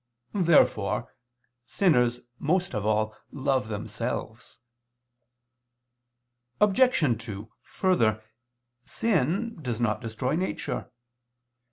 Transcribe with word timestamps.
Therefore 0.33 1.13
sinners 1.67 2.21
most 2.39 2.73
of 2.73 2.87
all 2.87 3.15
love 3.31 3.67
themselves. 3.67 4.57
Obj. 6.59 7.19
2: 7.23 7.51
Further, 7.61 8.23
sin 8.83 9.59
does 9.61 9.79
not 9.79 10.01
destroy 10.01 10.35
nature. 10.35 10.89